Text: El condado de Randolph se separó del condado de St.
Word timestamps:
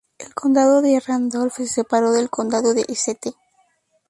El 0.17 0.33
condado 0.33 0.81
de 0.81 0.99
Randolph 0.99 1.57
se 1.57 1.67
separó 1.67 2.11
del 2.11 2.31
condado 2.31 2.73
de 2.73 2.83
St. 2.89 3.35